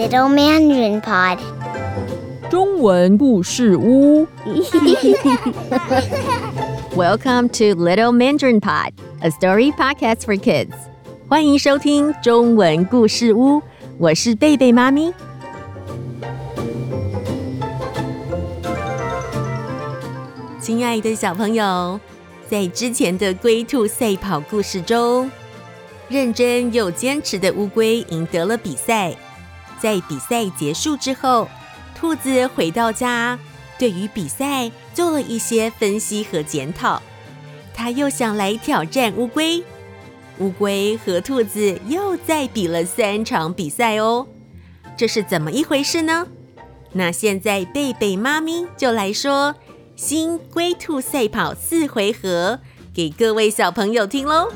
[0.00, 1.38] Little Mandarin Pod.
[2.50, 4.26] 中文故事屋。
[6.96, 10.72] Welcome to Little Mandarin Pod, a story podcast for kids.
[11.28, 13.60] 欢迎收听中文故事屋，
[13.98, 15.12] 我是贝贝妈咪。
[20.58, 22.00] 亲爱的小朋友，
[22.48, 25.30] 在之前的龟兔赛跑故事中，
[26.08, 29.14] 认真又坚持的乌龟赢得了比赛。
[29.81, 31.47] 在比赛结束之后，
[31.95, 33.39] 兔子回到家，
[33.79, 37.01] 对于比赛做了一些分析和检讨。
[37.73, 39.63] 他又想来挑战乌龟。
[40.37, 44.27] 乌龟和兔子又再比了三场比赛哦，
[44.95, 46.27] 这是怎么一回事呢？
[46.93, 49.55] 那现在贝贝妈咪就来说
[49.95, 52.59] 新龟兔赛跑四回合
[52.93, 54.51] 给各位小朋友听喽。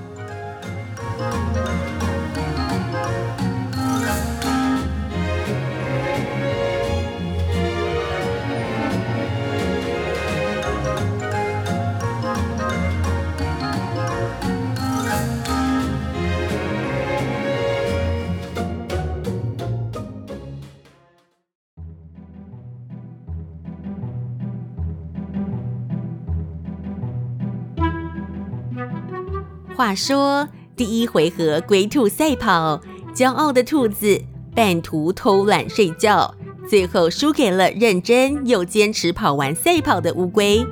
[29.76, 32.81] 话说，第一回合龟兔赛跑，
[33.13, 34.21] 骄傲的兔子
[34.55, 36.34] 半途偷懒睡觉，
[36.70, 40.65] 最后输给了认真又坚持跑完赛跑的乌龟。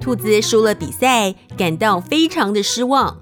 [0.00, 3.18] 兔子输了比赛，感到非常的失望。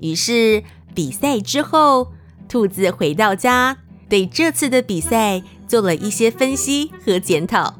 [0.00, 2.08] 于是比赛之后，
[2.48, 3.76] 兔子回到家，
[4.08, 7.76] 对这次的比赛做了一些分析和检讨。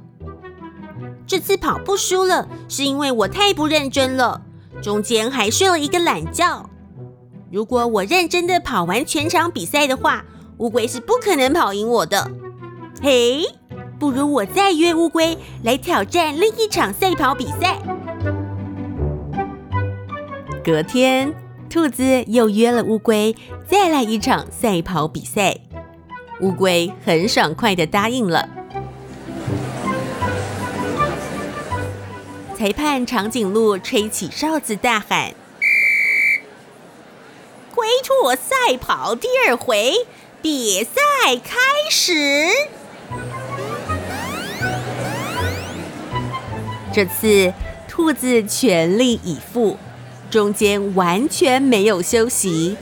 [1.26, 4.42] 这次跑步输了，是因为我太不认真了。
[4.82, 6.68] 中间还睡了一个懒觉。
[7.50, 10.24] 如果我认真的跑完全场比赛的话，
[10.58, 12.30] 乌龟是不可能跑赢我的。
[13.00, 13.42] 嘿，
[13.98, 17.78] 不如我再约乌龟来挑战另一场赛跑比赛。
[20.64, 21.32] 隔天，
[21.70, 23.34] 兔子又约了乌龟
[23.66, 25.56] 再来一场赛跑比赛。
[26.40, 28.48] 乌龟很爽快的答应了。
[32.58, 35.32] 裁判长颈鹿吹起哨子，大喊
[37.72, 39.94] ：“龟兔赛跑第二回，
[40.42, 40.90] 比赛
[41.36, 41.56] 开
[41.88, 42.48] 始！”
[46.92, 47.54] 这次
[47.86, 49.78] 兔子全力以赴，
[50.28, 52.76] 中间完全没有休息，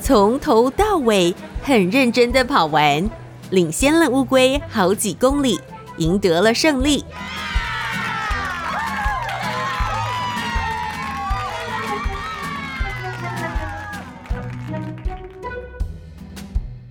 [0.00, 3.10] 从头到尾很认真的跑完，
[3.50, 5.60] 领先了乌龟好几公里。
[5.98, 7.04] 赢得了胜利。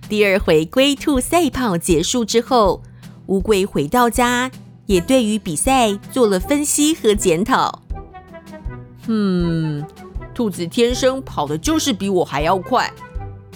[0.08, 2.82] 第二回龟兔赛跑结束之后，
[3.26, 4.50] 乌龟回到家，
[4.86, 7.82] 也对于比赛做了分析和检讨。
[9.06, 9.84] 嗯，
[10.34, 12.90] 兔子天生跑的就是比我还要快。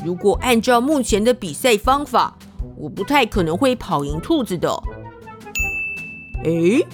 [0.04, 2.36] 如果按照目前的比赛方法，
[2.76, 4.68] 我不太可能会跑赢兔子的。
[6.44, 6.84] 诶，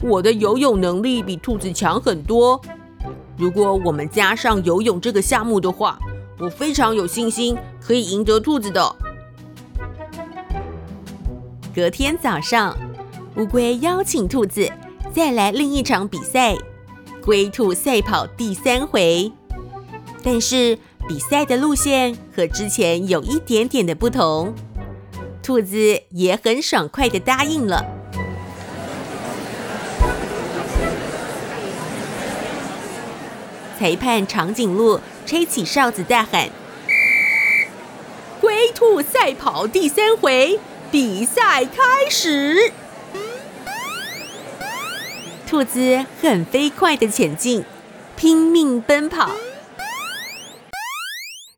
[0.00, 2.60] 我的游泳能力比兔子强很多。
[3.36, 5.98] 如果我们加上游泳这个项目的话，
[6.38, 8.96] 我非常有信心可以赢得兔子的。
[11.74, 12.76] 隔天早上，
[13.36, 14.68] 乌龟邀请兔子
[15.12, 16.56] 再来另一场比赛——
[17.24, 19.30] 龟兔赛跑第三回。
[20.24, 20.76] 但是
[21.06, 24.52] 比赛的路线和之前有一点点的不同，
[25.40, 27.84] 兔子也很爽快的答应了。
[33.78, 36.50] 裁判长颈鹿吹起哨子，大喊
[38.40, 40.58] ：“龟兔赛跑第三回，
[40.90, 42.72] 比赛开始！”
[45.46, 47.64] 兔子很飞快的前进，
[48.16, 49.30] 拼命奔跑，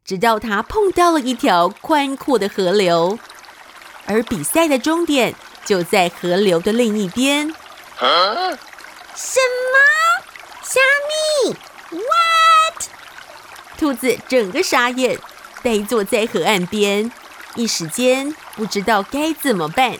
[0.05, 3.19] 直到它碰到了一条宽阔的河流，
[4.05, 5.35] 而比赛的终点
[5.65, 7.53] 就在河流的另一边。
[7.99, 8.51] 啊？
[9.17, 9.41] 什
[9.73, 9.79] 么？
[10.63, 10.81] 虾？
[13.81, 15.19] 兔子整个傻眼，
[15.63, 17.11] 呆坐在河岸边，
[17.55, 19.97] 一时间不知道该怎么办。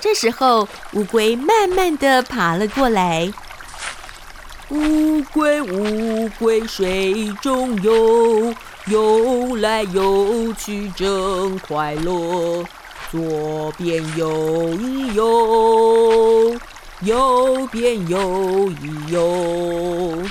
[0.00, 3.32] 这时候，乌龟慢慢地爬了过来。
[4.70, 8.52] 乌龟，乌龟，水中游，
[8.86, 12.64] 游来游去真快乐。
[13.12, 16.56] 左边游一游，
[17.02, 20.24] 右边游一游。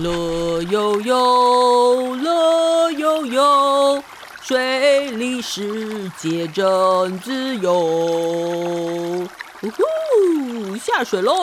[0.00, 4.00] 乐悠悠，乐悠悠
[4.40, 7.72] 水里世界真自由。
[7.74, 9.28] 呜
[9.62, 11.34] 呼，下水喽！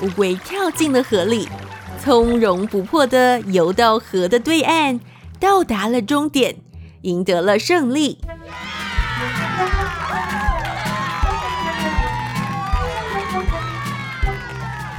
[0.00, 1.48] 乌龟跳进了河里，
[2.04, 5.00] 从容不迫地游到河的对岸，
[5.40, 6.54] 到达了终点，
[7.02, 8.20] 赢得了胜利。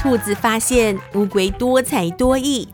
[0.01, 2.69] 兔子发现乌龟多才多艺，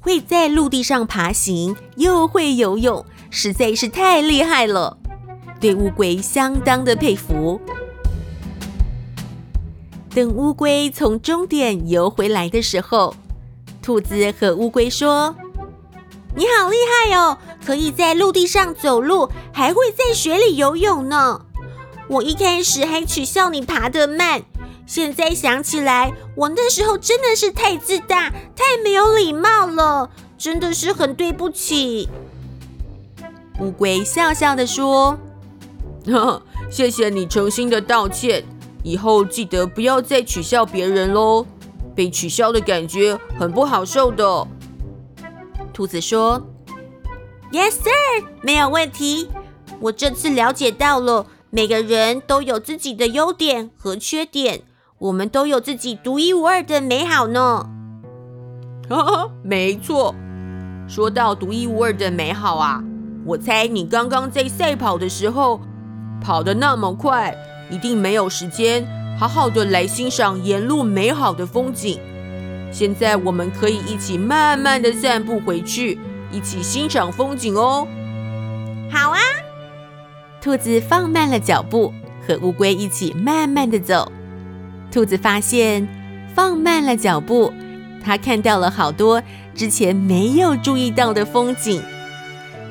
[0.00, 4.96] 会在陆地上爬行，又会游泳，实在是太厉害了，
[5.60, 7.60] 对乌龟相当的佩服。
[10.14, 13.14] 等乌龟从终点游回来的时候，
[13.82, 15.36] 兔子和乌龟说
[16.34, 16.76] ：“你好厉
[17.10, 21.42] 害哦，可以在陆地上走路，还会在水里游泳呢。
[22.08, 24.42] 我一开始还取笑你爬得慢。”
[24.90, 32.08] 现在想起来，我那时候真的是太自大，太没有礼貌了，真的是很对不起。
[33.60, 35.16] 乌龟笑笑的说
[36.10, 38.44] ：“呵， 谢谢你诚心的道歉，
[38.82, 41.46] 以后记得不要再取笑别人喽，
[41.94, 44.48] 被取笑的感觉很不好受的。”
[45.72, 46.42] 兔子说
[47.52, 49.28] ：“Yes, sir，没有问题。
[49.78, 54.62] 我这次了解到了，每个人都有自己的优点和缺点。”
[55.00, 57.66] 我们都有自己独一无二的美好呢。
[58.86, 60.14] 哈哈，没错。
[60.86, 62.84] 说到独一无二的美好啊，
[63.24, 65.58] 我猜你刚刚在赛跑的时候
[66.20, 67.34] 跑得那么快，
[67.70, 68.86] 一定没有时间
[69.18, 71.98] 好好的来欣赏沿路美好的风景。
[72.70, 75.98] 现在我们可以一起慢慢的散步回去，
[76.30, 77.88] 一起欣赏风景哦。
[78.90, 79.18] 好啊，
[80.42, 81.90] 兔子放慢了脚步，
[82.28, 84.12] 和乌龟一起慢慢的走。
[84.90, 85.86] 兔子发现，
[86.34, 87.52] 放慢了脚步，
[88.02, 89.22] 它看到了好多
[89.54, 91.82] 之前没有注意到的风景。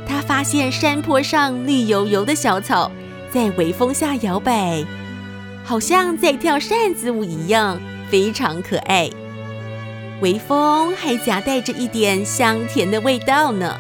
[0.08, 2.92] 它发现山坡上绿油油的小草
[3.32, 4.84] 在微风下摇摆，
[5.64, 7.80] 好像在跳扇子舞一样，
[8.10, 9.10] 非常可爱。
[10.22, 13.78] 微风还夹带着一点香甜的味道呢。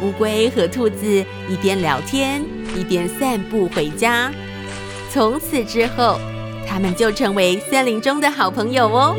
[0.00, 2.40] 乌龟和兔子一边聊天，
[2.76, 4.30] 一边散步回家。
[5.10, 6.20] 从此之后，
[6.68, 9.16] 他们就成为森林中的好朋友哦。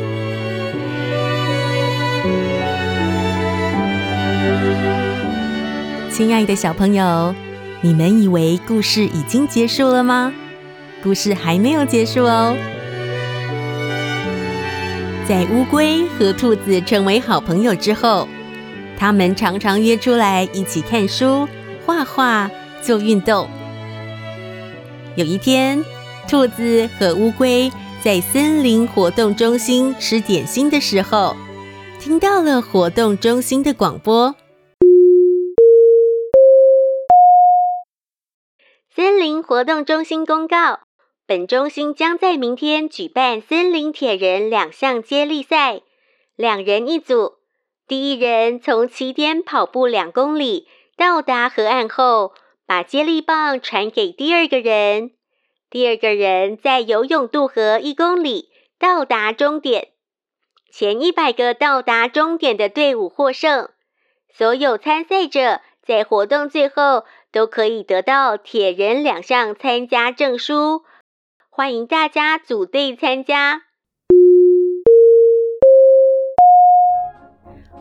[6.12, 7.34] 亲爱的小朋友，
[7.80, 10.32] 你们以为故事已经结束了吗？
[11.02, 12.56] 故事还没有结束哦。
[15.26, 18.28] 在乌龟和兔子成为好朋友之后，
[18.98, 21.48] 他们常常约出来一起看书、
[21.86, 22.50] 画画、
[22.82, 23.48] 做运动。
[25.14, 25.82] 有一天，
[26.30, 27.68] 兔子和乌龟
[28.04, 31.34] 在森林活动中心吃点心的时候，
[31.98, 34.36] 听到了活动中心的广播：
[38.94, 40.78] 森林活动中心公告，
[41.26, 45.80] 本中心将在明天举办森林铁人两项接力赛，
[46.36, 47.38] 两人一组，
[47.88, 52.34] 第一人从起点跑步两公里，到达河岸后，
[52.68, 55.10] 把接力棒传给第二个人。
[55.70, 59.90] 第二个人在游泳渡河一公里，到达终点。
[60.72, 63.68] 前一百个到达终点的队伍获胜。
[64.36, 70.82] 所有参赛者在活动最后都可以得到铁人两项参加证书。
[71.50, 73.62] 欢迎大家组队参加。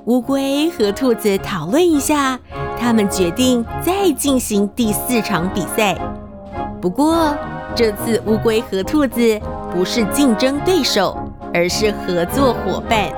[0.06, 2.40] 乌龟和兔子讨论一下，
[2.80, 5.98] 他们决定再进行第四场比赛。
[6.80, 7.36] 不过，
[7.76, 9.40] 这次乌龟和兔子
[9.72, 11.18] 不是竞争对手，
[11.54, 13.10] 而是合作伙伴。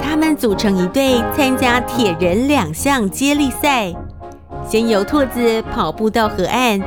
[0.00, 3.92] 他们组成一队参加铁人两项接力赛。
[4.66, 6.80] 先由兔子跑步到河岸，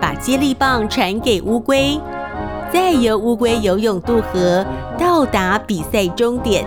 [0.00, 2.00] 把接力棒传给乌龟，
[2.72, 4.64] 再由乌龟游泳渡河，
[4.98, 6.64] 到达比赛终点。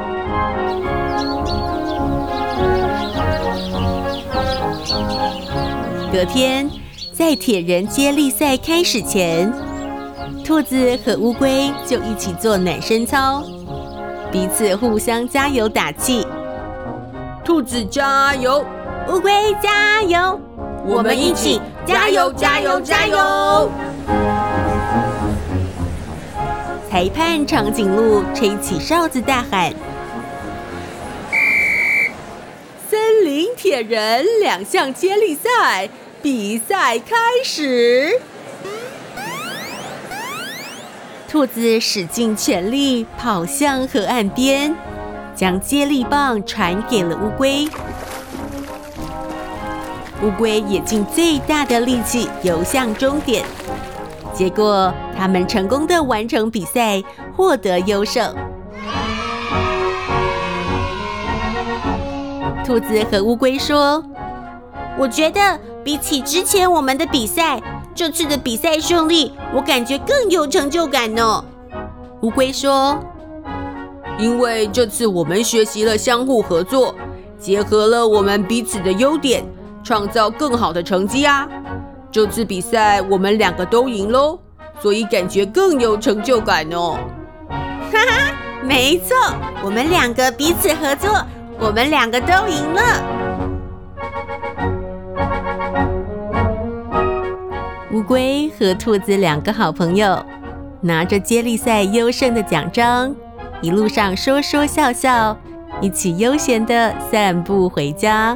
[6.11, 6.69] 隔天，
[7.17, 9.49] 在铁人接力赛开始前，
[10.43, 13.41] 兔子和乌龟就一起做暖身操，
[14.29, 16.27] 彼此互相加油打气。
[17.41, 18.65] 兔子加油，
[19.07, 19.31] 乌龟
[19.63, 20.37] 加油，
[20.85, 23.71] 我们一起加油加油加油！
[26.91, 29.73] 裁判长颈鹿吹起哨子，大喊
[32.89, 35.87] ：“森林铁人两项接力赛！”
[36.25, 38.19] 比赛开始，
[41.29, 44.75] 兔子使尽全力跑向河岸边，
[45.35, 47.69] 将接力棒传给了乌龟。
[50.23, 53.45] 乌龟也尽最大的力气游向终点。
[54.33, 57.03] 结果，他们成功的完成比赛，
[57.37, 58.35] 获得优胜。
[62.65, 64.03] 兔子和乌龟说
[64.97, 67.61] ：“我觉得比起之前我们的比赛，
[67.93, 71.45] 这次的比赛胜利，我感觉更有成就感呢。”
[72.21, 72.97] 乌龟说
[74.17, 76.95] ：“因为这次我们学习了相互合作，
[77.37, 79.45] 结合了我们彼此的优点，
[79.83, 81.47] 创造更好的成绩啊！
[82.11, 84.39] 这次比赛我们两个都赢喽，
[84.79, 86.97] 所以感觉更有成就感哦。”
[87.93, 88.31] 哈哈，
[88.63, 89.15] 没错，
[89.63, 91.23] 我们两个彼此合作。
[91.59, 93.14] 我们两个都赢了。
[97.91, 100.25] 乌龟和兔子两个好朋友，
[100.81, 103.15] 拿着接力赛优胜的奖章，
[103.61, 105.37] 一路上说说笑笑，
[105.81, 108.35] 一起悠闲地散步回家。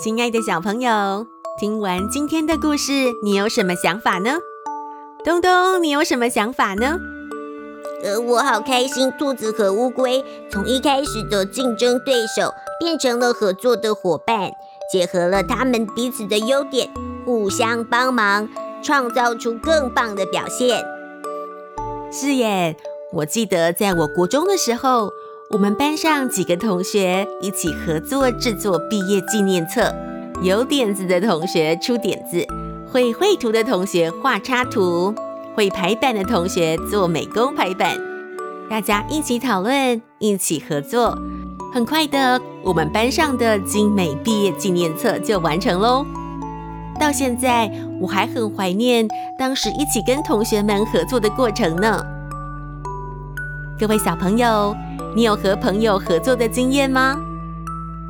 [0.00, 1.26] 亲爱的小朋友，
[1.58, 4.36] 听完今天的故事，你有什么想法呢？
[5.24, 7.00] 东东，你有什么想法呢？
[8.04, 14.52] 呃，我好开心，兔子和乌龟从一开始的竞争对手变成了合作的伙伴，
[14.92, 16.88] 结合了他们彼此的优点，
[17.24, 18.48] 互相帮忙，
[18.80, 20.80] 创造出更棒的表现。
[22.12, 22.76] 是耶，
[23.14, 25.10] 我记得在我国中的时候。
[25.50, 29.94] 我们班上几个同学一起合作制作毕业纪念册，
[30.42, 32.46] 有点子的同学出点子，
[32.92, 35.14] 会绘图的同学画插图，
[35.54, 37.98] 会排版的同学做美工排版，
[38.68, 41.16] 大家一起讨论，一起合作，
[41.72, 46.04] 很快的，我们班上的精美毕业纪念册就完成喽。
[47.00, 52.04] 到现在，我还很怀念当时一起跟同学们合作的过程呢。
[53.80, 54.76] 各位小朋友。
[55.14, 57.18] 你有和朋友合作的经验吗？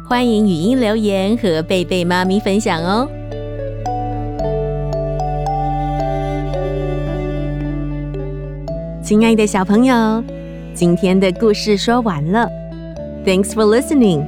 [0.06, 3.08] 欢迎语音留言和贝贝妈咪分享哦。
[9.02, 10.22] 亲爱的小朋友，
[10.74, 12.48] 今天的故事说完了。
[13.24, 14.24] Thanks for listening。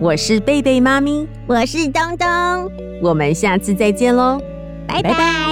[0.00, 2.70] 我是贝贝妈咪，我是东东，
[3.02, 4.40] 我们下次再见喽，
[4.86, 5.47] 拜拜。